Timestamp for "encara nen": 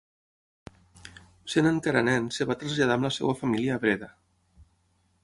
1.73-2.29